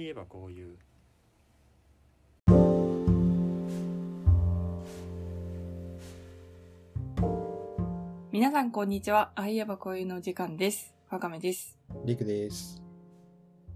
[0.00, 0.78] いえばこういう
[8.32, 9.32] 皆さんこんにちは。
[9.34, 10.94] あいえばこういうの時間です。
[11.10, 11.76] わかめです。
[12.04, 12.80] りくです。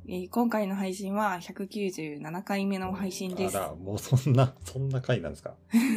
[0.06, 3.60] えー今回の配信は197回目の配信ですあ。
[3.60, 5.54] ら、もうそんな、そんな回なんですか？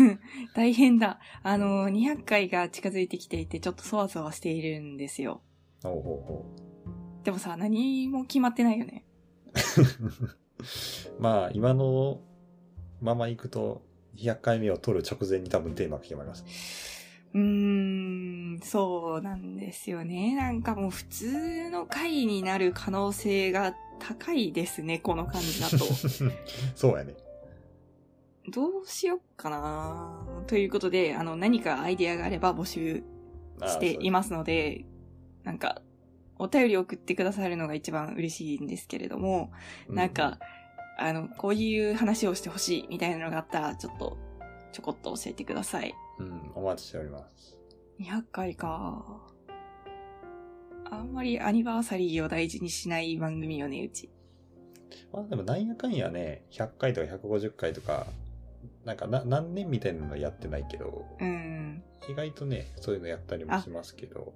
[0.56, 1.20] 大変だ。
[1.44, 5.42] あのー、200回が近づいてきていて、ちょっとそわそわしているんですよ。
[5.84, 6.46] ほうほうほ
[7.24, 9.04] でもさ、何も決まってないよね。
[9.58, 10.38] う。
[11.20, 12.22] まあ、今の
[13.02, 13.82] まま行くと、
[14.16, 16.46] 200回目を取る直前に多分テーマが決まります。
[17.34, 17.42] うー
[18.58, 20.36] ん、そうなんですよね。
[20.36, 25.78] なんかもう普通の回になる可能性が高いですね、この感じだと。
[26.76, 27.16] そうやね。
[28.50, 33.04] どうしよっかなということで、あの、何かアイディアがあれば募集
[33.60, 34.86] あしていますので、
[35.44, 35.82] なんか、
[36.40, 39.52] お便り送ってくださるのが一番嬉しいんですけれども、
[39.90, 40.40] なんか、、
[41.00, 44.18] あの、こういう話をしてほしいみたいなのがあったら、ちょっと、
[44.72, 45.94] ちょこっと教えてください。
[46.20, 47.58] うん、うんお待ちしております。
[48.00, 49.22] 200回か。
[50.90, 54.10] あんまりアニバーサリーを大事にしない番組よね、うち。
[55.12, 58.08] まあでも、なんやかんやね、100回とか150回とか、
[58.86, 61.84] なんかな何年みたいなのやってないけど、うん。
[62.10, 64.34] 意外とね、そういうのやったりもしますけど、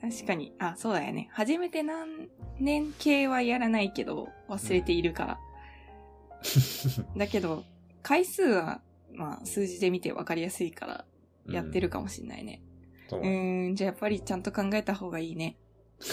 [0.00, 0.54] 確かに。
[0.58, 1.28] あ、そうだよね。
[1.32, 5.38] 初めて何年系はやらないけど、忘れているから。
[7.16, 7.64] だけど、
[8.02, 8.80] 回数は、
[9.12, 11.04] まあ、数字で見て分かりやすいから、
[11.46, 12.62] やってるかもしんないね。
[13.08, 15.56] そううーん、じゃあやっぱりちゃんと考えた方がいいね。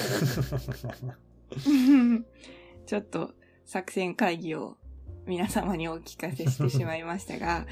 [2.85, 3.33] ちょっと
[3.65, 4.77] 作戦会議を
[5.25, 7.65] 皆様にお聞かせしてしまいましたが、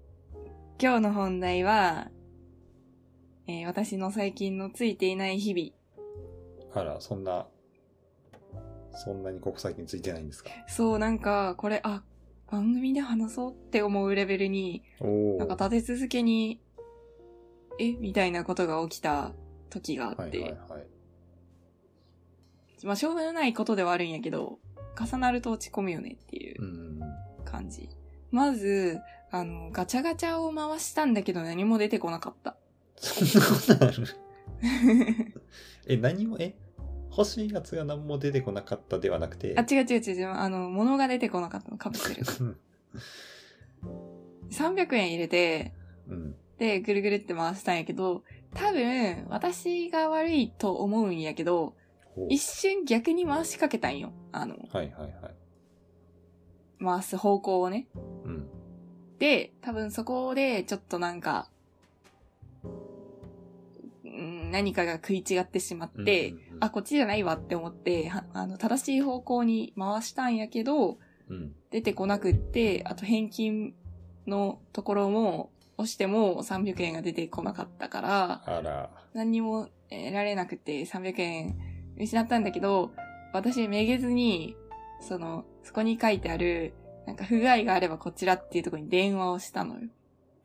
[0.80, 2.10] 今日の本題は、
[3.48, 6.80] えー私の最近のついていない日々。
[6.80, 7.46] あら、そんな、
[8.92, 10.50] そんなにここ最近ついてないんですか？
[10.68, 12.02] そう、なんか、これ、あ、
[12.50, 14.82] 番組で話そうって思うレベルに。
[15.38, 16.60] なんか立て続けに、
[17.78, 19.32] えみたいなことが起きた
[19.70, 20.86] 時があって、はいはいはい。
[22.84, 24.58] まあ、しょうがないことではあるんやけど、
[24.98, 27.00] 重なると落ち込むよねっていううん。
[27.44, 27.88] 感じ。
[28.30, 28.98] まず、
[29.30, 32.56] あの、ガチャガチャを回したんだけど何も出てこなかった。
[32.96, 34.06] そんなことある？
[35.88, 36.54] え、何も、え？
[37.10, 39.54] 欲しいやつが何も出てこなかったではなくて？
[39.56, 42.22] あ、違う違う違う違う、あの、物が出てこなかったの、かぶってる。
[42.40, 42.56] うん
[44.50, 45.74] 300円入れて、
[46.08, 46.36] うん。
[46.58, 48.22] で、ぐるぐるって回したんやけど、
[48.54, 51.74] 多分、私が悪いと思うんやけど、
[52.28, 54.12] 一瞬逆に回しかけたんよ。
[54.32, 55.34] あの、はいはいはい。
[56.82, 57.88] 回す方向をね。
[58.24, 58.48] うん。
[59.18, 61.55] で、多分そこでちょっとなんか、うん
[64.50, 70.98] 何かが食い違ってしまって、うんうんうんあ、こっちじゃないわって思って、はあの、正しい方向に回したんやけど、
[71.28, 71.52] うん。
[71.70, 73.74] 出てこなくって、あと返金
[74.26, 78.90] のところも押しても300円が出てこなかったから、あら。
[79.12, 81.58] 何にも得られなくて300円
[81.98, 82.92] 失ったんだけど、
[83.32, 84.56] 私めげずに、
[85.00, 86.74] その、そこに書いてある、
[87.06, 89.88] なんか不具合があればこちらっていうところに電話をしたのよ。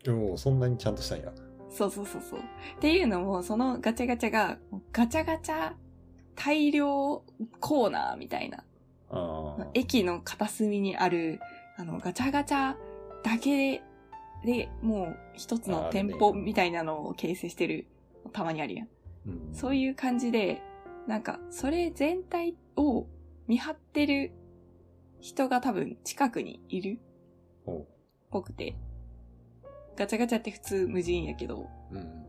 [0.03, 1.31] でも、そんなにちゃんとしたんや。
[1.71, 2.39] そうそうそうそう。
[2.39, 2.43] っ
[2.79, 4.57] ていうのも、そのガチャガチャが、
[4.91, 5.73] ガチャガチャ
[6.35, 7.23] 大量
[7.59, 8.63] コーナーみたいな。
[9.73, 11.39] 駅の片隅にある、
[11.77, 12.75] あの、ガチャガチャ
[13.23, 13.81] だけ
[14.45, 17.87] で、もう一つの店舗みたいなのを形成してる、
[18.33, 18.87] たまにあるやん。
[19.27, 20.61] うんそういう感じで、
[21.07, 23.07] なんか、それ全体を
[23.47, 24.31] 見張ってる
[25.19, 26.99] 人が多分近くにいる
[27.65, 27.85] ほ
[28.31, 28.75] ぽくて、
[29.95, 31.95] ガチャガチャって普通無人やけど、う。
[31.95, 32.25] うん。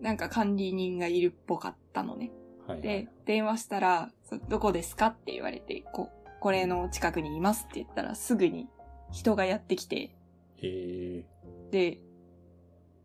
[0.00, 2.30] なんか管理人がいるっぽかったのね。
[2.66, 2.82] はい、はい。
[2.82, 6.10] で、電話したら、そどこですかって言われて、こ、
[6.40, 8.68] これの近くにいますって言ったらすぐに
[9.10, 10.16] 人がやってきて、
[10.62, 11.24] え
[11.70, 11.98] で、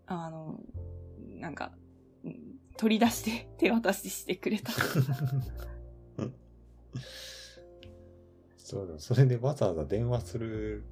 [0.08, 0.60] あの、
[1.40, 1.72] なんか、
[2.24, 4.72] うん取り出して 手渡ししてくれた。
[4.72, 6.32] ー。
[8.58, 10.84] そうだ、それでわざわざ電話する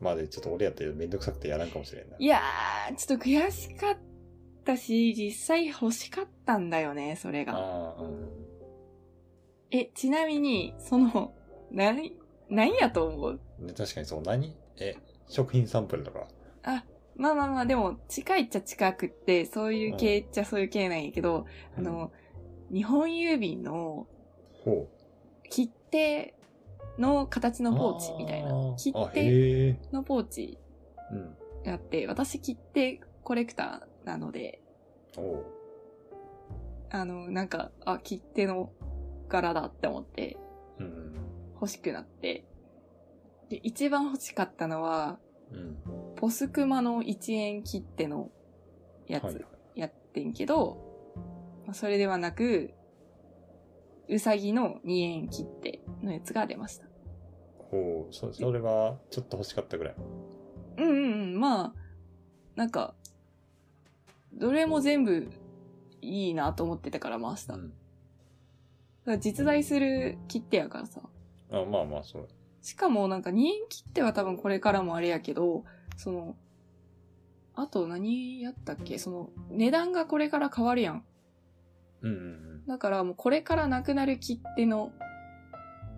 [0.00, 2.16] までちょっと俺やったらめんどくさくてやらんかもしれんな。
[2.18, 3.98] いやー、ちょっと悔しかっ
[4.64, 7.52] たし、実際欲しかったんだよね、それが。
[7.54, 8.28] ああ、うん。
[9.70, 11.34] え、ちなみに、その、
[11.70, 11.94] な、
[12.48, 13.40] 何やと思う？
[13.60, 14.56] ね確かにそう、何？
[14.78, 14.96] え、
[15.28, 16.26] 食品サンプルとか。
[16.64, 21.46] あ、まあまあまあ、でも、近いっちゃ近くって、そういう系っちゃそういう系なんやけど、
[21.76, 22.10] あの、
[22.72, 24.06] 日本郵便の
[24.64, 24.88] ほ
[25.48, 26.34] 切手
[26.98, 29.78] の形のポーチみたいな切手。
[29.92, 30.58] のポーチ
[31.10, 31.36] うん。
[31.64, 34.60] があって、私切手コレクターなので。
[36.90, 38.72] あの、なんか、あ、切手の
[39.28, 40.36] 柄だって思って、
[40.78, 41.14] うん。
[41.54, 42.44] 欲しくなって、
[43.48, 45.18] で、一番欲しかったのは、
[45.52, 45.76] うん。
[46.16, 48.30] ポスクマの1円切手の
[49.06, 49.44] やつ、はいはい。
[49.74, 50.78] やってんけど、
[51.66, 52.74] まあそれではなく、
[54.10, 56.86] うさぎの2円切手のやつが出ました。
[57.56, 59.94] ほう、そそれはちょっと欲しかったぐらい。
[60.78, 60.96] うんうんう
[61.36, 61.74] ん、まあ、
[62.56, 62.94] なんか、
[64.32, 65.28] どれも全部
[66.02, 67.52] いいなと思ってたから回した。
[67.54, 67.72] だかうん。
[69.06, 71.00] ら実在する切手やからさ。
[71.52, 72.28] あまあまあ、そう。
[72.62, 75.64] しかもなんか2円切手は多分これからもあれやけど、
[75.96, 76.36] その、
[77.54, 78.98] あと何やったっけ？
[78.98, 81.04] その、値段がこれから変わるやん。
[82.02, 84.92] うんうんだからもうこれからなくなる切手の、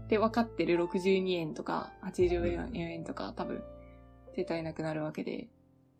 [0.09, 3.63] で分かってる62円とか84円とか多分
[4.35, 5.49] 絶対なくなるわけで、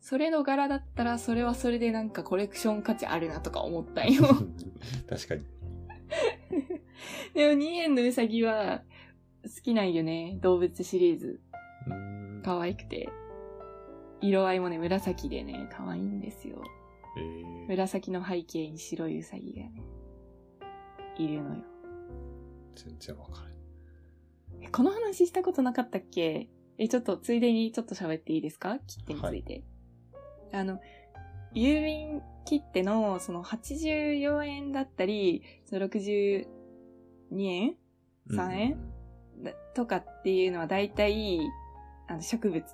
[0.01, 4.27] それの柄だったらそれはそれでなんかコレクション価値あるなとか思ったんよ。
[4.31, 4.57] うん。
[5.07, 5.43] 確かに。
[7.35, 8.83] でも2円のうさぎは
[9.45, 10.39] 好きなんよね。
[10.41, 11.39] 動物シリーズ。
[11.87, 12.43] うーん。
[12.43, 13.11] 可愛くて。
[14.23, 16.63] 色合いもね、紫でね、可愛いんですよ。
[17.19, 19.83] えー、紫の背景に白いうさぎがね、
[21.19, 21.65] いるのよ。
[22.75, 24.65] 全然わからん。
[24.65, 26.49] えこの話したことなかったっけ？
[26.79, 28.79] え、ちょっと、ついでにちょっと喋っていいですか？
[28.87, 29.63] 切手について。
[30.53, 30.81] あの、
[31.55, 36.47] 郵便切手の、その84円だったり、その62
[37.41, 37.77] 円
[38.31, 38.93] ？3円？
[39.43, 41.41] だとかっていうのは大体、
[42.09, 42.65] あの、植物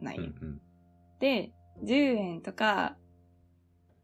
[0.00, 0.60] ない、うんうん。
[1.20, 1.52] で、
[1.84, 2.96] 10円とか、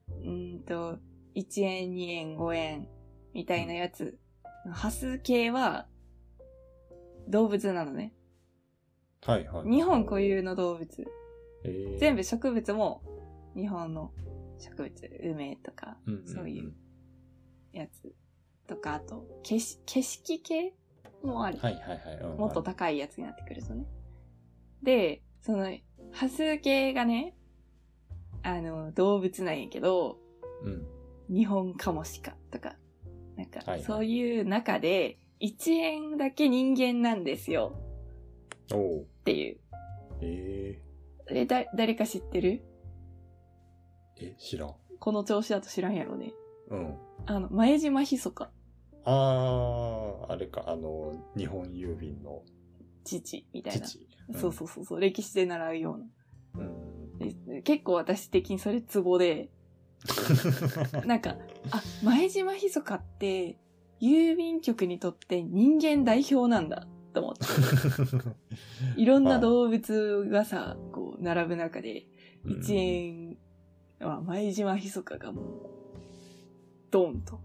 [0.08, 0.99] うーんと、
[1.34, 2.88] 1円、2円、5円
[3.35, 4.19] みたいなやつ、
[4.73, 5.87] 端数系は
[7.29, 8.12] 動物なのね。
[9.25, 9.71] はいはい。
[9.71, 11.06] 日本固有の動物。
[11.65, 13.03] えー、全部植物も
[13.55, 14.12] 日本の
[14.59, 16.73] 植物、梅とか、うんうんうんそういう
[17.73, 18.12] やつ
[18.67, 20.75] とか、あと、景色景色系
[21.23, 21.59] もある。
[21.59, 22.17] はいはいはい。
[22.17, 23.87] うんもっと高いやつになってくるとね。
[24.82, 25.71] で、その、
[26.12, 27.37] 端数系がね、
[28.43, 30.19] あの、動物なんやけど、
[30.62, 30.87] うん。
[31.35, 32.77] 日本カモシカとか、
[33.41, 37.81] なんかはいはい、そういう中で、1円だけ人間なんですよ
[38.73, 39.59] おおっていう。
[40.21, 40.83] え
[41.31, 42.63] え、だ、誰か知ってる？
[44.19, 44.75] ー、え、知らん。
[44.99, 46.35] この調子だと知らんやろね。
[46.69, 46.95] うん。
[47.25, 48.51] あの、前島ひそか、
[49.05, 52.43] あー、あれか、あの、日本郵便の
[53.05, 53.87] 父みたいな。
[53.87, 54.07] 父。
[54.35, 56.65] そうそうそうそう、歴史で習うような。
[56.67, 57.19] うん。
[57.19, 59.51] で結構私的にそれツボで、
[61.06, 61.37] なんか、
[61.70, 63.58] あ、前島ひそかって、
[64.00, 67.44] 郵便局にとって人間代表なんだ、と思って。
[68.97, 72.06] いろんな動物がさ、こう、並ぶ中で、
[72.47, 73.38] 1円
[74.00, 75.47] は前島ひそかがもう、
[76.91, 77.41] ドンと。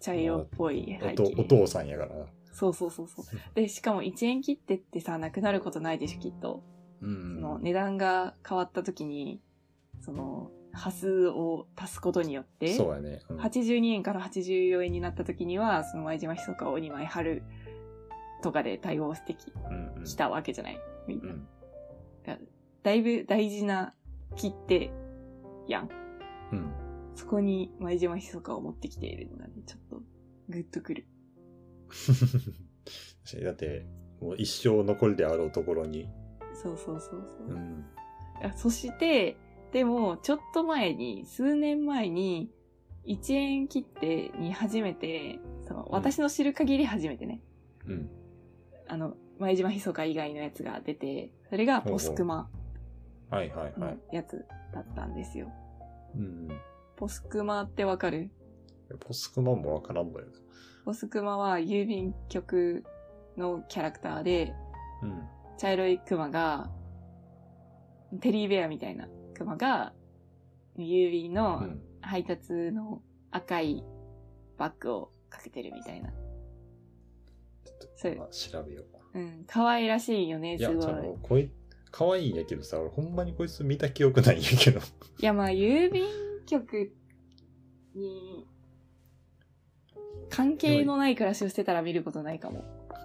[0.00, 1.44] 茶色っぽい背おとお景。
[1.44, 2.26] 父さんやからな。
[2.52, 3.24] そうそうそうそう。
[3.54, 6.62] で、しかも1円切手ってさ、なくなることないでしょ、きっと。
[7.00, 9.40] うんその値段が変わった時に、
[10.00, 13.20] その、端数を足すことによって、そうやね。
[13.28, 17.42] うん82円から84円になった時には、その前島ひそかを2枚貼る
[18.42, 19.52] とかで対応してき
[20.00, 21.32] うきたわけじゃないみんな。
[21.32, 21.48] うん
[22.82, 23.94] だいぶ大事な
[24.36, 24.90] 切手
[25.66, 25.88] やん。
[26.52, 26.72] うん。
[27.14, 30.02] そこに前島ひそかを持ってきているのがね、ちょっと
[30.48, 31.06] グッとくる。
[33.44, 33.86] だって、
[34.20, 36.08] もう一生残るであろうところに。
[36.54, 37.48] そうそうそうそう。
[37.48, 37.84] うん。
[38.42, 39.36] あそして、
[39.72, 42.50] でも、ちょっと前に、数年前に、
[43.06, 47.40] 1円切手に初めて、その、私の知る限り初めてね、
[47.86, 48.10] うん。
[48.86, 52.50] あの、前島ひそか以外のやつが出て、それがポスクマ
[53.30, 53.98] はいはいはのい。
[54.12, 55.50] やつだったんですよ。
[56.14, 56.48] うん。
[56.96, 58.30] ポスクマってわかる？
[59.00, 60.26] ポスクマンもわからんのよ。
[60.84, 62.84] ポスクマは郵便局
[63.36, 64.54] のキャラクターで、
[65.02, 65.22] うん。
[65.58, 66.70] 茶色いクマが、
[68.20, 69.06] テリーベアみたいな
[69.38, 69.92] クマが、
[70.76, 71.80] 郵便うのん。
[72.00, 73.84] 配達の赤い
[74.56, 76.10] バッグをかけてるみたいな。
[76.10, 76.14] ちょ
[77.74, 78.82] っと、そうまあ、調べよ
[79.14, 79.18] う。
[79.18, 80.84] うん、可愛らしいよね、いや、すごい。
[80.84, 81.50] その、こい、
[81.90, 84.80] 可愛いんやけどさ、俺ほんまにこいつ見た記憶ないんやけど。
[85.20, 86.04] いや、まあ、郵便
[86.46, 86.92] 局
[87.94, 88.46] に、
[90.30, 92.64] 関係のない暮らしをしてたら見ることないかも。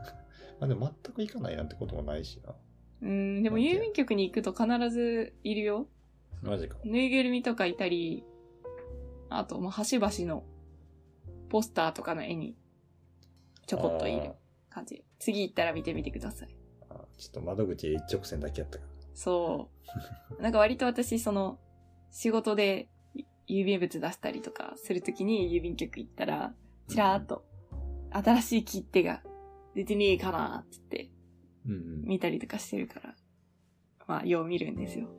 [0.60, 2.56] まあでも全く行かないなんてこともないしな。
[3.02, 5.88] うん、でも郵便局に行くと必ずいるよ。
[6.44, 6.78] マジか。
[6.84, 8.24] ぬいぐるみとかいたり、
[9.30, 10.44] あと、まあ、端々の
[11.50, 12.56] ポスターとかの絵に
[13.66, 14.34] ちょこっといる
[14.70, 15.04] 感じ。
[15.20, 16.56] 次行ったら見てみてください。
[16.90, 19.70] あちょっと窓口へ一直線だけやったかそ
[20.38, 20.42] う。
[20.42, 21.60] なんか割と私、その、
[22.12, 22.90] 仕事で
[23.48, 26.54] 郵便物出したりとかするときに郵便局行ったら、
[26.88, 27.46] ちらーっと、
[28.12, 29.24] 新しい切手が
[29.74, 31.10] 出てねえかなって
[31.66, 32.02] うんうん。
[32.04, 33.16] 見たりとかしてるから、
[34.08, 35.10] まあ、よう見るんですよ。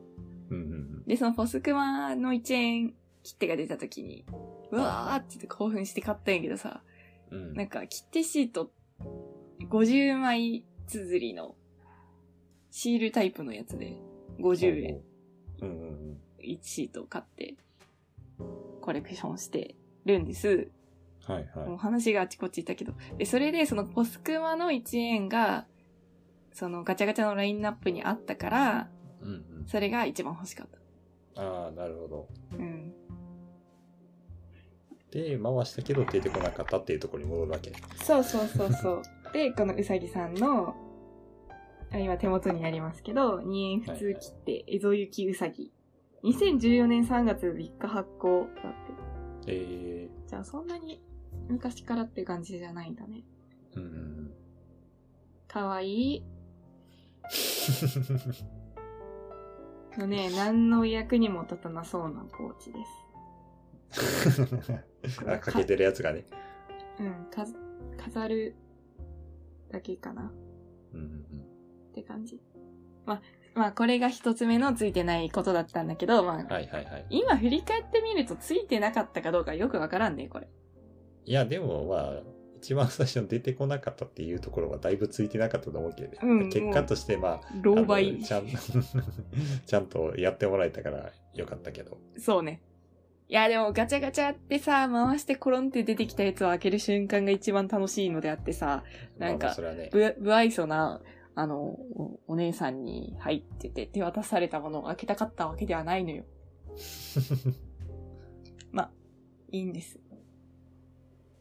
[0.49, 4.25] うんうんで、そのポスクマの1円切手が出た時に、
[4.71, 6.81] うわーって言って興奮して買ったんやけどさ、
[7.31, 7.37] うん。
[7.37, 7.53] うん。
[7.53, 8.71] なんか切手シート、
[9.69, 11.55] 50枚綴りの
[12.71, 13.97] シールタイプのやつで、
[14.39, 15.01] 50円。
[15.61, 16.21] うんうんうん。
[16.43, 17.55] 1シートを買って、
[18.81, 19.75] コレクションして
[20.05, 20.69] るんです。
[21.27, 21.69] はいはい。
[21.69, 22.93] もう話があちこち行ったけど。
[23.17, 25.65] で、それでそのポスクマの1円が、
[26.53, 28.89] そのガチャガチャのラインナップにあったから、
[29.25, 29.67] うんうん。
[29.67, 30.67] それが一番欲しかっ
[31.35, 31.41] た。
[31.41, 32.29] ああ、なるほど。
[32.53, 32.93] うん。
[35.11, 37.71] で、回したけど出てこなかったっていうところに戻るわけ。
[38.03, 39.01] そうそうそうそう。
[39.33, 40.75] で、このうさぎさんの、
[41.91, 45.71] あ今手元にありますけど、2円普通切って、エゾユキウサギ。
[46.23, 48.73] 2014年3月3日発行だっ
[49.45, 49.47] て。
[49.47, 51.01] えじゃあそんなに
[51.47, 53.23] 昔からって感じじゃないんだね。
[53.75, 54.33] うん。
[55.47, 56.23] かわいい。
[59.99, 62.79] のね、何の役にも立たなそうなポーチで
[63.91, 65.21] す。
[65.27, 66.25] あ、かけてるやつがね。
[66.99, 67.45] うん、か
[67.97, 68.55] 飾る
[69.71, 70.31] だけかな
[70.93, 71.05] うんうん
[71.89, 72.41] って感じ。
[73.05, 73.21] まあ、
[73.53, 76.47] まあこれが一つ目のついてないことだったんだけど、まあうん。
[76.47, 77.05] はいはいはい。
[77.09, 80.47] 今振り返ってみるとついてなかったかどうかよくわからんね、これ。
[81.25, 82.23] いや、でもまあ、
[82.57, 88.25] 一番最初に出てこなかったっていうところはだいぶついてなかったと思うけどね、うん結果としてまあ、狼あ狽の。
[88.25, 88.45] ちゃん
[89.65, 91.97] ちゃんとやってもらえたからよかったけど。
[92.17, 92.61] そうね。
[93.27, 98.83] いや、でもガチャガチャってさ、回してコロンって出てきたやつを開ける瞬間が一番楽しいのであってさ、
[99.17, 99.89] なんかね。
[99.91, 101.01] ぶ、不愛想な、
[101.33, 106.23] あの、おお姉さんに入ってて手渡されたものを開けたかったわけではないのよ。
[109.55, 109.99] いいんです。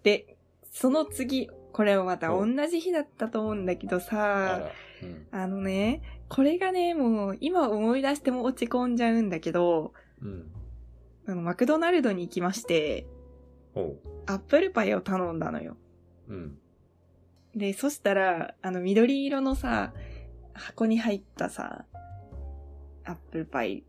[0.04, 0.36] で、
[0.74, 4.70] その次、これもまた同じ日だったと思うんだけどあさ、ら。
[5.02, 5.26] うん。
[5.30, 10.50] あのね、これがね、もう今思い出しても落ち込んじゃうんだけど、うん。
[11.28, 13.06] あの、マクドナルドに行きまして。
[14.26, 15.76] アップルパイを頼んだのよ。
[16.28, 16.58] うん。
[17.54, 19.94] で、そしたら、あの、緑色のさ、
[20.54, 21.84] 箱に入ったさ、
[23.04, 23.84] アップルパイ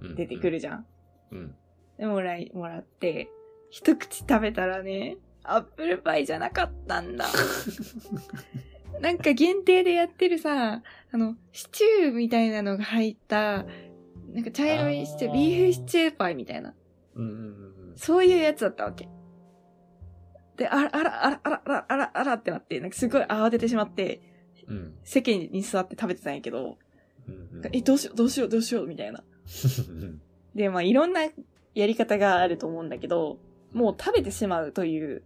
[0.00, 0.58] うん出てくる。
[0.58, 0.86] じゃん。
[1.30, 1.54] うん。
[1.96, 3.30] で、もらい、もらって、
[3.70, 7.26] 一口食べたらね、アップルパイじゃなかったんだ。
[9.00, 10.82] なんか限定でやってるさ、
[11.12, 13.66] あの、シチューみたいなのが入った、
[14.32, 16.74] なんか茶色いシチュー、あービーフシチューパイみたいな。
[17.96, 19.08] そういうやつだったわけ。
[20.56, 24.20] で、あら、あら、あら、あら、あら、あら、あらってなって、なんかすごい慌ててしまって、
[24.66, 24.94] うん。
[25.52, 26.78] に座って食べてたんやけど、
[27.28, 27.66] うんうん。
[27.72, 29.22] え、どうしよう、どうしよう、どうしよう、みたいな。
[29.88, 30.20] う ん
[30.54, 31.22] で、まあ、いろんな
[31.74, 33.38] やり方があると思うんだけど、
[33.72, 35.22] もう食べてしまうという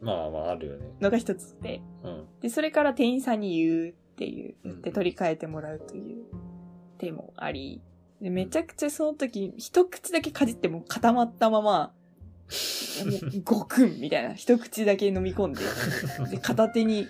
[0.00, 0.86] まあまああるよね。
[1.00, 2.24] のが一つで、うん。
[2.40, 4.70] で、それから店員さんに言うっていう、うん。
[4.70, 6.24] 言って取り替えてもらうという
[6.98, 7.80] 手もあり、
[8.20, 11.92] で、めちゃくちゃその時、一口だけかじってもう固まったまま、
[13.04, 15.60] もう、ごくんみたいな、一口だけ飲み込んで、
[16.30, 17.06] で、片手に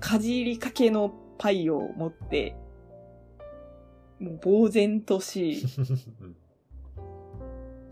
[0.00, 2.56] かじりかけのパイを持って、
[4.18, 5.62] もう呆然とし、
[6.20, 6.36] うん。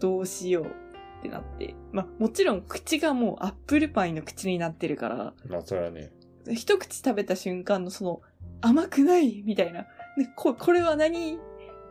[0.00, 0.83] どうしよう
[1.24, 1.74] ってなって。
[1.92, 6.12] まあ、もちろん口がもうアップルパイの口になってるから、まあそれはね。
[6.52, 8.20] 一口食べた瞬間のその、
[8.60, 9.86] 甘くないみたいな。
[10.16, 11.38] でここれは何？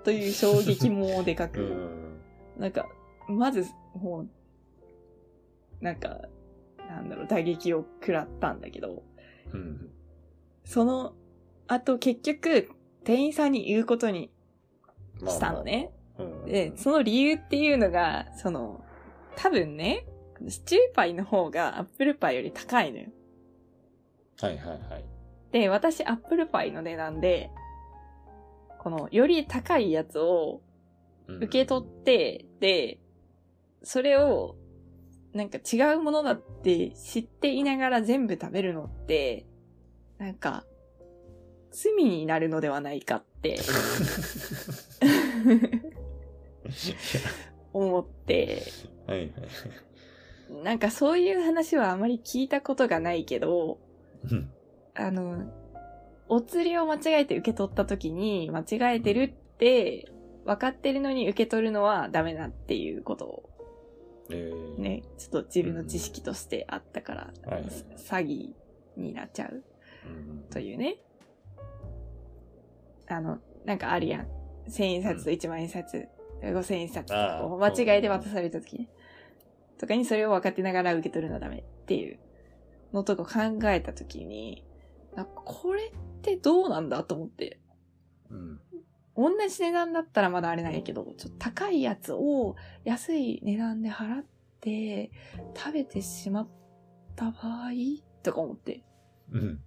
[0.03, 1.61] という衝撃もでかうく。
[1.61, 2.19] ん。
[2.57, 2.87] なんか、
[3.27, 4.29] まず、もう、
[5.81, 6.19] なんか、
[6.77, 9.03] なんだろう、打撃を食らったんだけど、
[9.51, 9.89] うん。
[10.65, 11.13] その
[11.67, 12.69] 後結局、
[13.03, 14.29] 店員さんに言うことに
[15.15, 15.63] まあまあしたの。
[15.63, 15.91] ね。
[16.19, 16.45] うん。
[16.45, 18.82] で、その理由っていうのが、その、
[19.35, 20.05] 多分ね、
[20.47, 23.09] シチューパイの方がアップルパイより高いのよ。
[24.39, 25.05] はいはいはい。
[25.51, 27.51] で、私アップルパイの値段で、
[28.79, 30.61] この、より高いやつを
[31.27, 32.99] うん受け取って、で、
[33.81, 34.55] それを、
[35.33, 39.45] なんか違うものだって知っていながら全部食べるのって、
[40.17, 40.65] なんか、
[41.71, 43.59] 罪になるのではないかって、
[47.73, 48.63] 思って、
[49.07, 50.63] はいはい。
[50.63, 53.79] なんかそういう話はあまり聞いたことがないけど、
[54.29, 54.49] うん。
[54.95, 55.51] あの、
[56.29, 60.11] お釣りを間違えて受け取った時に、間違えてるって
[60.45, 63.49] 分かってるのに受け取るのはダメだっていうことを
[64.29, 64.79] えー。
[64.79, 67.63] ね、ちょっと自分の知識としてあったから、はいはい
[67.97, 68.49] 詐欺
[68.95, 69.63] になっちゃう
[70.05, 70.97] うんというね。
[73.07, 74.27] あの、なんかあるやん。
[74.67, 76.07] 千円札と一万円札、
[76.51, 78.89] 五千円札とああこう間違えて渡された時ね。
[79.77, 82.19] とかにそれを分かってながら受け取るのはダメっていう
[82.93, 84.63] のとこ考えたときに、
[85.15, 87.59] なんかこれってどうなんだと思って。
[88.29, 88.59] うん。
[89.15, 94.25] 同じ値段だったらまだあれなんやけど、ちょっと高いやつを安い値段で払っ
[94.59, 95.11] て
[95.55, 96.47] 食べてしまっ
[97.15, 97.71] た場合
[98.23, 98.83] とか思って。
[99.31, 99.59] うん。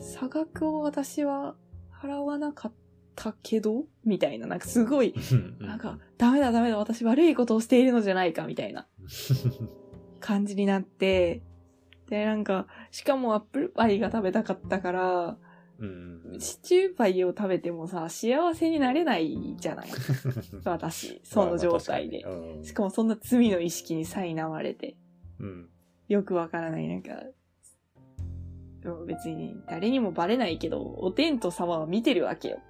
[0.00, 1.56] 差額を私は
[2.00, 2.72] 払わなかっ
[3.14, 5.14] たけどみたいな、なんかすごい、
[5.60, 8.86] なんか、ダメだダメだ、私悪いことをしているのじゃないか、みたいな
[10.20, 11.42] 感じになって、
[12.08, 15.38] で、なんか、しかもアップルパイが食べたかったから、
[15.78, 16.36] うん。
[16.38, 19.88] シチューパイを食べてもさ、幸せになれないじゃない？
[20.64, 22.24] 私、その状態で。
[22.62, 24.96] ししかもそんな罪の意識に苛まれて、
[25.40, 25.68] うん。
[26.08, 27.10] よくわからない、なんか、
[29.06, 32.60] 別に誰にもバレないけど、お天道様は見てるわけよ。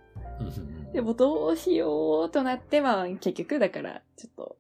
[0.93, 4.57] でもどうしようとなって、まあ結局だから、ちょっと、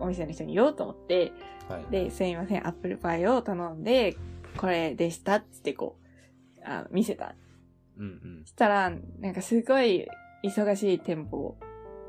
[0.00, 1.32] お店の人に言おうと思って、
[1.68, 1.84] はい。
[1.90, 4.16] で、すいません、アップルパイを頼んで、
[4.56, 7.34] これでしたっつってこう、あ見せた。
[7.98, 8.48] うんうんそ。
[8.48, 10.08] したら、なんかすごい
[10.44, 11.56] 忙しい店舗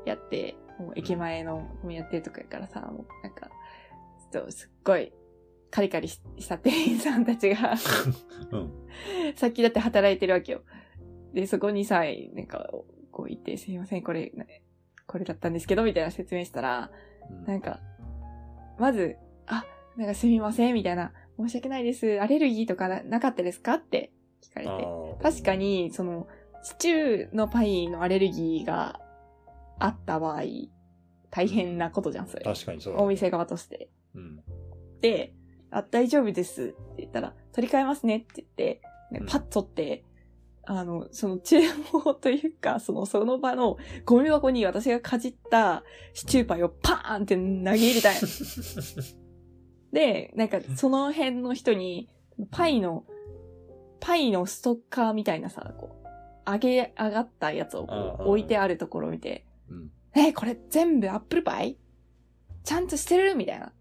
[0.04, 3.48] やって、もう駅前のもやってるとこやからさ、もうなんか、
[4.32, 5.12] ちょっとすっごい
[5.70, 7.74] カリカリしした店員さんたちが、
[8.52, 8.72] うん。
[9.34, 10.62] さっきだって働いてるわけよ。
[11.34, 12.70] で、そこにさ、なんか、
[13.10, 14.32] こう言って、すいません、これ、
[15.06, 16.90] これだったんですけど、みたいな説明したら、
[17.46, 17.80] なんか、
[18.78, 19.64] まず、あ、
[19.96, 24.12] なんかすみません、みたいな、申し訳ないです、アレルギーとかななかったですかって
[24.42, 25.22] 聞かれて。
[25.22, 26.28] 確かに、その、
[26.62, 29.00] シチューのパイのアレルギーが
[29.78, 30.42] あった場合、
[31.30, 32.44] 大変なことじゃん、それ。
[32.44, 33.04] 確かにそうだね。
[33.04, 33.90] お店側として。
[34.14, 34.40] うん。
[35.00, 35.34] で、
[35.70, 40.04] あ、大丈夫ですって言ったら、取り替えますねって言って、ねうんパッと取って、
[40.66, 41.58] あの、その注
[41.92, 48.20] 文というか、その、その場のゴミ箱に私がかじったシチューパイをパーンって投げ入れたんや
[49.92, 52.08] で、なんかその辺の人に、
[52.50, 53.04] パイの、
[54.00, 55.96] パイのストッカーみたいなさ、こ
[56.46, 57.84] う、上げ、上がったやつを
[58.20, 59.90] 置いてあるところを見て、うん。
[60.14, 61.78] え、これ全部アップルパイ？
[62.64, 63.34] ちゃんとしてる？
[63.34, 63.72] みたいな。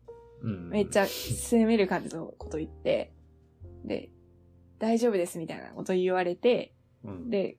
[0.41, 0.69] うん。
[0.69, 3.12] めっちゃ責める感じのこと言って、
[3.84, 4.10] で、
[4.80, 7.30] 大丈夫ですみたいなこと言われて、うん。
[7.30, 7.58] で、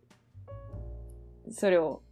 [1.50, 2.02] それを、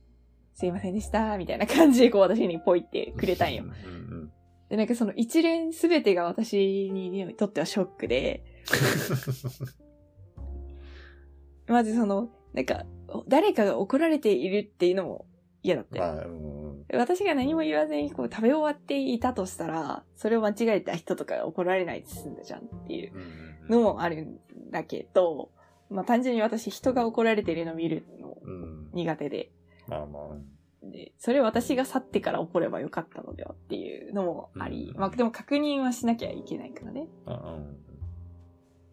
[0.55, 3.67] すいませんでした、みたいな感じでこう私にポイってくれたんよう。
[3.67, 3.75] んう
[4.25, 4.33] ん。
[4.69, 8.45] で、なんかその一連すべてが私にとってはショックで、
[11.67, 12.85] まずその、なんか、
[13.29, 15.27] 誰かが怒られているっていうのも
[15.63, 16.05] 嫌だったよ。
[16.05, 16.85] まあ、うん。
[16.95, 25.51] 私が何も言わずにこう食べ終わっていたとしたら、それを間違えた人とかが怒られないで済んだじゃんっていううんのもあるんだけど、
[25.91, 28.91] まあ単純に私人が怒られてるの見るのうん。
[28.93, 29.51] 苦手で、
[29.87, 30.87] まあまあ。
[30.91, 37.09] で、それを私が去ってから怒ればよかったのではっていうのもあり、うんまあでも確認はしなきゃいけないからね。
[37.27, 37.77] あうん。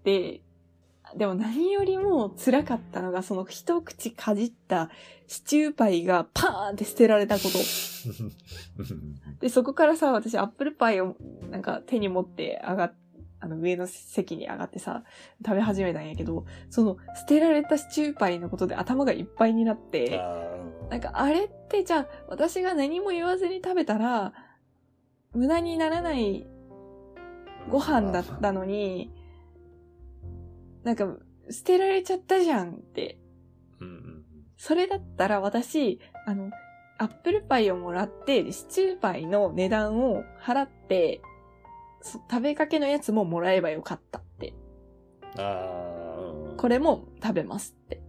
[0.04, 0.42] で、
[1.16, 4.90] でも何よりも辛かったのがその一口かじった
[5.28, 7.58] シチューパイがパーンって捨てられたこと。
[9.42, 11.16] で、そこからさ、私アップルパイを
[11.50, 12.94] なんか手に持って上がっ、
[13.40, 15.04] あの上の席に上がってさ、
[15.46, 20.22] 食べ始めたんやけど、その捨てられたシチューパイのことで頭がいっぱいになって、
[20.90, 24.34] なんかあれってじゃあ私が何も言わずに食べたら、
[25.34, 26.48] 無駄にならない
[27.70, 29.12] ご飯だったのに、
[30.84, 31.08] なんか
[31.50, 33.20] 捨てられちゃったじゃんって。
[34.60, 36.52] それだったら私、あの、
[36.98, 41.29] アップルパイをもらって、シチューパイの値段を払って、そ
[42.02, 44.54] 食べかけのやつももらえばよかったって。
[45.38, 45.66] あ
[46.52, 46.56] あ。
[46.58, 48.02] これも食べますって。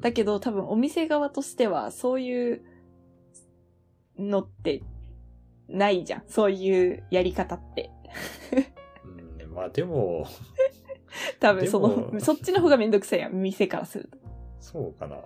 [0.00, 2.62] だけど多分お店側としてはそういう
[4.18, 4.82] のって
[5.68, 6.22] ないじゃん。
[6.26, 7.90] そういうやり方って。
[9.04, 10.26] うん、まあでも、
[11.38, 13.34] 多分その、そっちの方がめんどくさいやん。
[13.34, 14.18] 店からすると。
[14.58, 15.16] そうかな。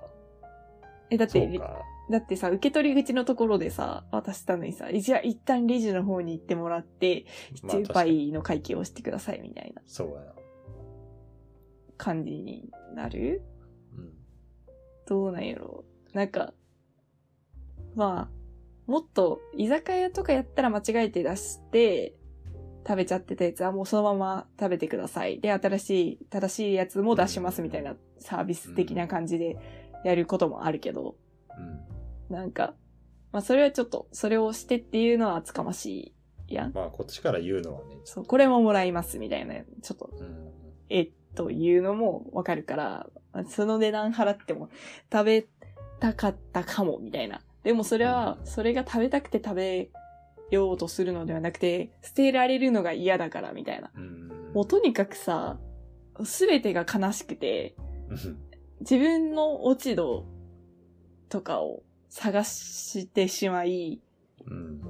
[1.10, 1.82] え、だって、そうか。
[2.10, 10.34] だってさ、受け取り口のところでさ、渡したのにさ、じゃあ一旦レジの方に行ってもらって、シチューパイの会計をしてくださいみたいなそうやな。
[11.96, 13.42] 感じになる？
[13.96, 14.12] うん。
[15.06, 15.84] どうなんやろ？
[16.12, 16.16] う。
[16.16, 16.52] なんか、
[17.94, 22.16] まあ、もっと居酒屋とかやったら間違えて出して、
[22.86, 25.40] 食べちゃってたやつはもうそのまま食べてください。
[25.40, 29.56] で、新しい、正しいやつも出しますみたいなサービス的な感じで
[30.04, 31.16] やることもあるけど、
[32.30, 32.34] うん。
[32.34, 32.74] なんか、
[33.32, 36.14] まあそれはちょっと、それをしてっていうのは厚かまし
[36.48, 36.72] いやん。
[36.72, 37.96] まあこっちから言うのはね。
[38.04, 40.52] そう、これももらいますみたいな、ちょっと、うん。
[40.88, 43.06] えっというのもわかるから、
[43.48, 44.68] その値段払っても
[45.12, 45.46] 食べ
[46.00, 47.40] たかったかも、みたいな。
[47.64, 49.90] でもそれは、それが食べたくて食べ
[50.50, 53.90] ようとするのではなくて、捨てられるのが嫌だから、みたいな。
[53.94, 54.28] うん。
[54.54, 55.58] もうとにかくさ、
[56.24, 57.74] すべてが悲しくて、
[58.08, 58.38] うん
[58.88, 60.26] 自分の落ち度
[61.30, 64.00] とかを探してしまい、
[64.46, 64.80] うん。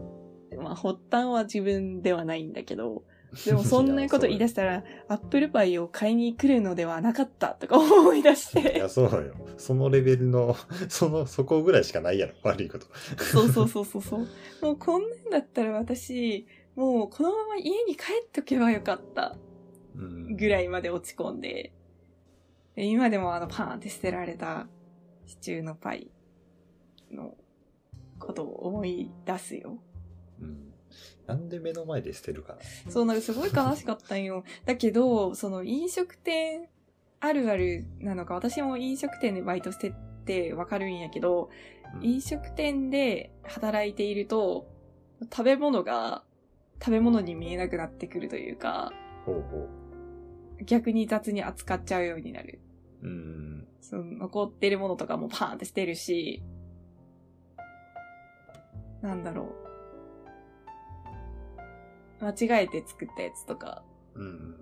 [0.63, 3.05] まあ、発端は自分ではないんだけど、
[3.47, 8.89] でもそんなこと言い出したら、アップルパイを買いに来るのではなかったとか思い出しいてや、。
[8.89, 9.35] そうよ。
[9.57, 10.57] そのレベルの、
[10.89, 12.35] その、そこぐらいしかないやろ。
[12.43, 12.87] 悪いこと。
[13.17, 14.27] そうそうそうそうそう。
[14.61, 19.37] もうこんなんだったら私、もうこのまま家に帰っとけばよかった
[19.97, 20.37] うん。
[20.37, 21.73] ぐらいまで落ち込んで、で
[22.77, 24.67] 今でもあのパーンって捨てられた
[25.27, 26.11] シチューのパイ
[27.11, 27.35] の
[28.19, 29.79] ことを思い出すよ。
[30.41, 30.73] うん。
[31.27, 32.91] なんで目の前で捨てるかな。
[32.91, 34.45] そう、なんかすごい悲しかったんよ。
[34.65, 36.69] だけど、その飲食店
[37.21, 44.67] あるあるなのか、私も飲食店でバイトしててわかるんやけど、うん飲食店で働いていると、
[45.31, 46.25] 食べ物が
[46.81, 48.93] 食べ物に見えなくなってくるというか、
[49.25, 49.69] ほうほ
[50.65, 52.61] 逆に雑に扱っちゃうようになる。
[53.05, 53.09] う。
[53.09, 53.69] うん。
[53.81, 56.43] その残ってるものとかもパーンって捨てるし、
[59.03, 59.55] なんだろ
[62.21, 62.25] う。
[62.25, 64.57] 間違えて作ったやつとか、うん。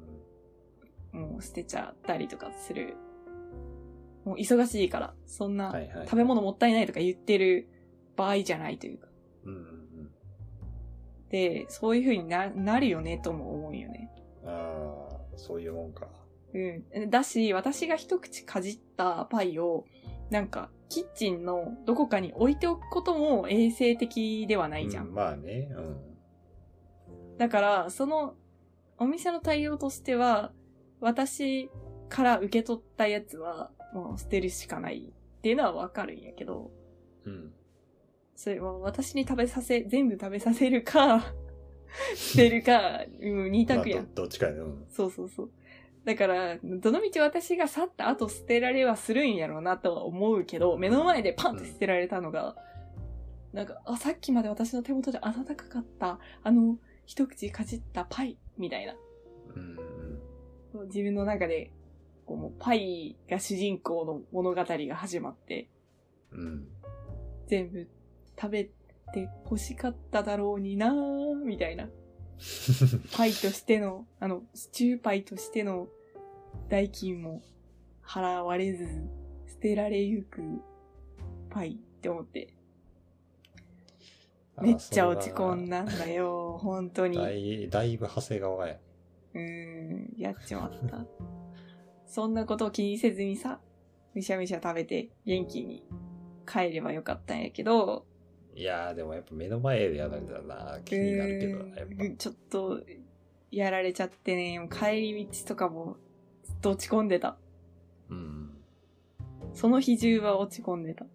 [1.12, 2.96] もう捨てちゃったりとかする。
[4.24, 5.74] もう忙しいから、そんな。
[6.04, 7.68] 食べ物もったいないとか言ってる
[8.16, 9.08] 場合じゃないというか。
[9.44, 10.10] うん。
[11.28, 14.10] で、そういう風にななるよねとも思うよね。
[14.44, 16.08] ああ、そういうもんか。
[16.54, 17.10] うん。
[17.10, 19.84] だし、私が一口かじったパイを、
[20.30, 25.08] なんか、キッチンのどこかに置いておくことも衛生的ではないじゃん。
[25.08, 25.70] うんまあね。
[25.74, 27.38] うん。
[27.38, 28.34] だから、その、
[28.98, 30.52] お店の対応としては、
[31.00, 31.70] 私
[32.08, 36.70] から受け取ったやつは、もう捨てるしかないっていうのはわかるんやけど、
[37.24, 37.52] うん。
[38.36, 41.32] それは私に食べさせ、全部食べさせるか、
[42.16, 44.14] 捨てるか、うん、二択やんまあ。
[44.14, 44.58] どどっちかやね。
[44.60, 44.86] うん。
[44.90, 45.50] そうそうそう。
[46.04, 52.56] だから、どのみち私が去った後捨てられはするんやろうなとは思うけど、目の前でパンって捨てられたのが、
[53.52, 58.96] なんか、あ、さっきまで私の手元で温かかった、あの、一口かじったパイ、みたいな。
[59.54, 59.76] うん
[60.80, 60.86] うん。
[60.88, 61.70] 自分の中で、
[62.26, 65.68] こうもうパイが主人公の物語が始まって、
[66.32, 66.66] うん。
[67.46, 67.86] 全部
[68.40, 71.88] 食べて欲しかっただろうになーみたいな。
[73.14, 75.88] パイとしての、あの、スチューパイとしての
[76.68, 77.42] 代金も
[78.04, 78.86] 払われず、
[79.46, 80.42] 捨てられゆく
[81.50, 82.54] パイって思って、
[84.60, 87.16] めっちゃ落ち込んだんだよ、本当に。
[87.16, 88.76] だいだいぶ長谷川や。
[89.34, 91.06] うーん、やっちまった。
[92.06, 93.60] そんなことを気にせずにさ、
[94.14, 95.82] むしゃむしゃ食べて元気に
[96.46, 98.04] 帰ればよかったんやけど、
[98.54, 102.80] いやーでもやっぱ目の前でやられたらな、気になるけど、うやっーんちょっと、
[103.50, 105.96] やられちゃってね、帰り道とかも
[106.44, 107.32] ずっと落ち込んでた。
[107.32, 107.38] ぱ。
[108.10, 108.50] うん。
[109.54, 111.04] その日中は落ち込んでた。
[111.04, 111.08] っ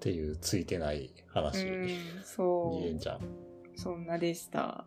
[0.00, 1.66] ていうついてない話。
[1.66, 1.88] う
[2.24, 3.16] そえんちゃん。
[3.18, 3.20] う。
[3.76, 4.84] そんなでした。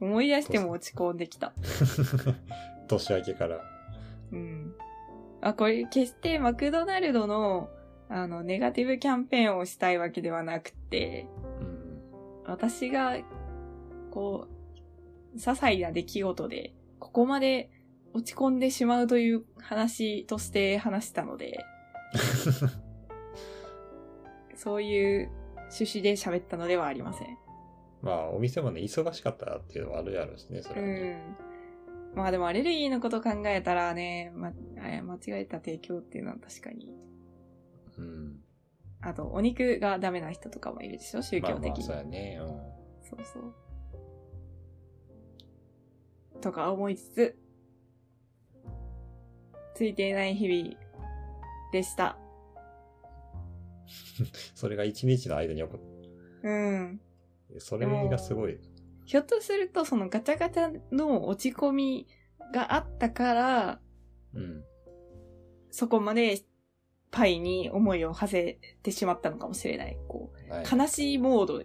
[0.00, 1.52] 思い出しても落ち込んできた。
[2.88, 3.60] 年明けから。
[4.32, 4.74] うん。
[5.44, 7.68] あ、これ、決してマクドナルドの、
[8.08, 11.26] あの、ネガティブキャンペーンをしたいわけではなくて、
[11.60, 12.02] うん。
[12.46, 13.18] 私が、
[14.10, 14.48] こ
[15.34, 17.70] う、些細な出来事で、ここまで
[18.14, 21.62] 落ち込んでしまうという話として話したので、
[24.56, 25.30] そういう
[25.70, 27.36] 趣旨で喋ったのではありません。
[28.00, 31.14] まあ、お店もね、忙しかったっていうのはあるやろうしね、それはうね。
[31.16, 31.36] ん。
[32.14, 36.94] まあでもアレルギーのこと考えたらね、ま、あ間違えた提供っていうのは確かに。
[37.98, 38.40] うん。
[39.00, 41.84] あと、お肉がダメな人とかもいるでしょ宗まあまあ、教的に。
[41.84, 42.38] そうやね。
[42.40, 42.48] うん。
[42.48, 43.54] そうそう。
[46.40, 47.38] とか思いつつ、
[49.74, 50.76] ついていない日々
[51.72, 52.16] でした。
[54.54, 55.80] それが一日の間に起こっ
[56.44, 57.00] うん。
[57.52, 58.58] て、それがすごい。
[59.04, 62.06] ひょっとすると、そのガチャガチャの落ち込み
[62.52, 63.80] があったから、
[64.34, 64.64] うん。
[65.70, 66.40] そこまで
[67.10, 69.96] パイに思いを馳せてしまったのかもしれない。
[70.08, 71.62] こはい、う、悲しいモード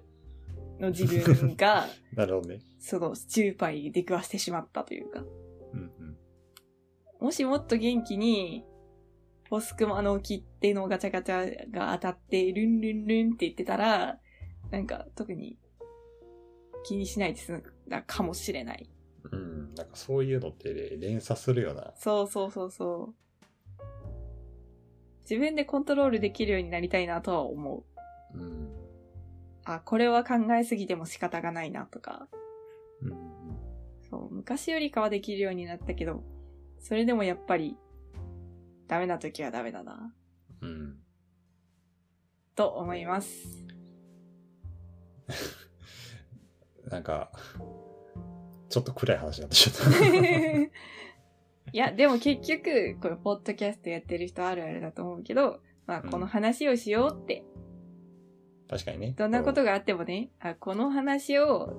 [0.80, 2.60] の自分が、 なるほどね。
[2.80, 5.21] そのスチューパイに出くわしてしまったというか。
[5.73, 6.17] うんうん。
[7.19, 8.65] もしもっと元気に、
[9.49, 14.19] ポスクマの切手のガチャガチャが当たって、ルンルンルンって言ってたら、
[14.69, 15.58] なんか特に
[16.83, 18.89] 気にしないで済んだかもしれない。
[19.31, 19.75] うん。
[19.75, 21.93] なんかそういうのってね連鎖するよな。
[21.95, 23.29] そうそうそうそう。
[25.21, 27.85] 自分でコントロールできるようになりたいなとは思
[28.33, 28.37] う。
[28.37, 28.69] うん。
[29.63, 32.27] あ、これは考えすぎても仕方がないなとか。
[34.09, 36.23] こう、昔よりかはできるようになったけど、
[36.79, 37.77] それでもやっぱり、
[38.87, 40.13] ダメな時はダメだな、
[40.61, 40.97] うん。
[42.55, 43.29] と思います。
[46.89, 47.32] なんか、
[48.69, 50.06] ちょっと暗い話になってしまった。
[51.71, 57.43] いや、でも結局、これ、ポッドキャストやってる人あるあるだと思うけど、まあ、うんこの話をしようって、
[58.69, 59.15] 確かにね。
[59.17, 61.73] どんなことがあってもね、あ、この話を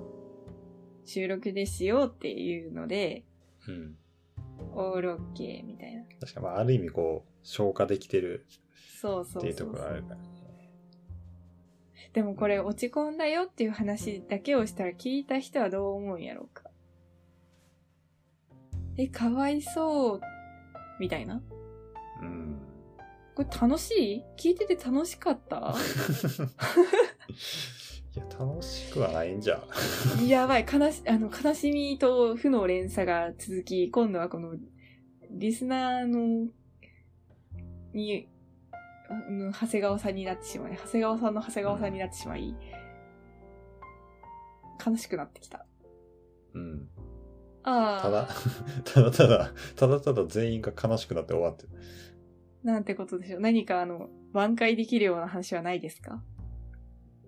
[1.05, 3.25] 収録でしようっていうので、
[3.67, 3.97] うん。
[4.73, 6.03] オールオッケーみたいな。
[6.19, 8.45] 確かに、まあ、ある意味こう、消化できてる
[8.99, 9.65] そうそうっていうと。
[9.65, 10.40] ころがあるからね。
[12.13, 16.63] でもこれ落ち込んだよっていう話だけをしたら聞いた人はどう思うんやろうか。
[18.97, 20.21] え、かわいそう、
[20.99, 21.41] みたいな。
[22.21, 22.57] うん。
[23.33, 24.23] これ楽しい？
[24.37, 25.57] 聞いてて楽しかった？
[28.13, 29.63] いや、楽しくはないんじゃ。
[30.27, 34.55] やばい、悲し、あの、悲しみと負の連鎖が続き、今度はこの、
[35.29, 36.49] リスナーの、
[37.93, 38.27] に、
[39.11, 42.55] あの長谷川さんになってしまい、長谷川さんの長谷川さんになってしまい、
[44.85, 45.65] 悲しくなってきた。
[46.53, 46.87] うん。
[47.63, 48.01] ああ。
[48.01, 48.27] ただ、
[48.85, 51.69] ただただ、ただただ全員が悲しくなって終わってる。
[52.63, 53.39] なんてことでしょう。
[53.41, 56.23] 何かあの、挽回できるような話はないですか？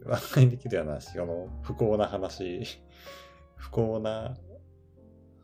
[0.06, 2.64] 挽回できるような話、この不幸な話、
[3.56, 4.38] 不幸な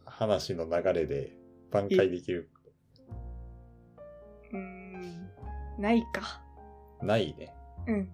[0.05, 1.31] 話の流れで
[1.71, 2.49] 挽回できる。
[5.79, 6.41] ないか。
[7.01, 7.53] ないね。
[7.87, 8.09] うん。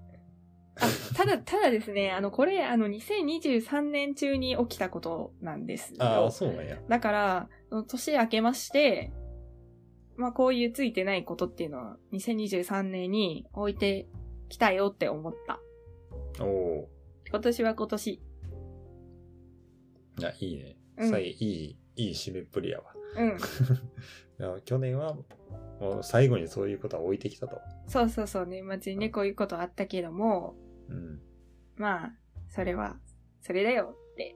[0.77, 6.03] あ、ただ、ただですね、あの、これ、あの、2023年中に起きたことなんですよ。
[6.03, 6.77] ああ、そうなんや。
[6.87, 7.49] だから、
[7.87, 9.11] 年明けまして、
[10.17, 14.07] まあ、こういうついてないことっていうのは、2023年に置いて
[14.49, 15.59] きたよって思った。
[16.41, 16.89] おお
[17.29, 18.21] 今年は今年。
[20.17, 20.21] ー。
[20.21, 20.77] いや、いいね。
[20.97, 22.85] うんさいいい、いい締めっぷりやわ。
[23.17, 23.37] うん。
[24.63, 25.17] 去年は、
[25.79, 27.59] もう最後にそういうことは置いてきたと。
[27.87, 30.55] そうそうそう、年末にね、こういうことあったけども、
[30.89, 31.19] うん。
[31.75, 32.13] まあ、
[32.49, 32.97] それは、
[33.41, 34.35] それだよって。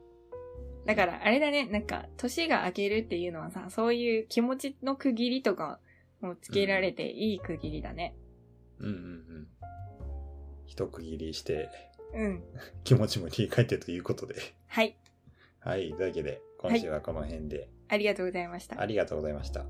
[0.86, 5.80] だから、あれだね、なんか、年が明けるっていうのはさ、そういう気持ちの区切りとか
[6.22, 8.16] もつけられていい区切りだね。
[8.80, 9.48] うんうんうん。
[10.66, 11.70] 一区切りして、
[12.14, 12.44] うん。
[12.84, 14.36] 気持ちも切り替えてということで。
[14.68, 14.98] はい。
[15.60, 15.90] はい。
[15.92, 18.80] というわけで、今週はこの辺で、ありがとうございました。
[18.80, 19.66] ありがとうございました。